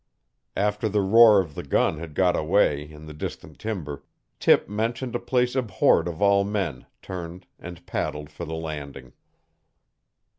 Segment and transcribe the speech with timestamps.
[0.55, 4.03] After the roar of the gun had got away, in the distant timber,
[4.39, 9.13] Tip mentioned a place abhorred of all men, turned and paddled for the landing.